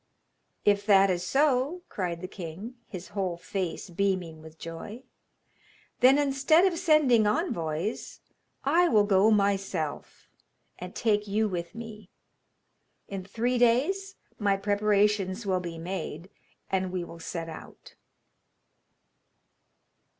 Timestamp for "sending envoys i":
6.79-8.87